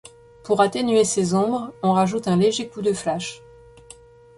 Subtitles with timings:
[0.43, 3.43] Pour atténuer ces ombres, on rajoute un léger coup de flash.